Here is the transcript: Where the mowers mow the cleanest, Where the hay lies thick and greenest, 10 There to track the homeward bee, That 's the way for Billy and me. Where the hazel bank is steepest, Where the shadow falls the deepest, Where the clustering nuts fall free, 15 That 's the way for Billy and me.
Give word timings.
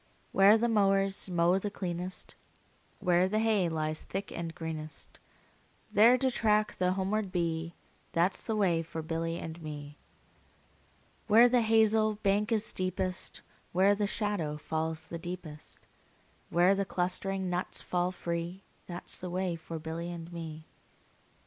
Where 0.31 0.57
the 0.57 0.67
mowers 0.67 1.29
mow 1.29 1.59
the 1.59 1.69
cleanest, 1.69 2.33
Where 2.97 3.27
the 3.29 3.37
hay 3.37 3.69
lies 3.69 4.03
thick 4.03 4.31
and 4.31 4.55
greenest, 4.55 5.19
10 5.93 5.93
There 5.93 6.17
to 6.17 6.31
track 6.31 6.75
the 6.77 6.93
homeward 6.93 7.31
bee, 7.31 7.75
That 8.13 8.33
's 8.33 8.41
the 8.43 8.55
way 8.55 8.81
for 8.81 9.03
Billy 9.03 9.37
and 9.37 9.61
me. 9.61 9.99
Where 11.27 11.47
the 11.47 11.61
hazel 11.61 12.15
bank 12.23 12.51
is 12.51 12.65
steepest, 12.65 13.41
Where 13.73 13.93
the 13.93 14.07
shadow 14.07 14.57
falls 14.57 15.05
the 15.05 15.19
deepest, 15.19 15.77
Where 16.49 16.73
the 16.73 16.83
clustering 16.83 17.47
nuts 17.47 17.83
fall 17.83 18.11
free, 18.11 18.63
15 18.87 18.87
That 18.87 19.07
's 19.07 19.19
the 19.19 19.29
way 19.29 19.55
for 19.55 19.77
Billy 19.77 20.09
and 20.11 20.33
me. 20.33 20.65